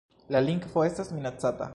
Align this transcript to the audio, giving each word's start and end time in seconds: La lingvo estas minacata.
La 0.35 0.41
lingvo 0.45 0.85
estas 0.91 1.11
minacata. 1.19 1.69